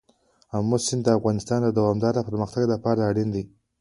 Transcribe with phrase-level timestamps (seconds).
[0.57, 3.43] آمو سیند د افغانستان د دوامداره پرمختګ لپاره اړین دي.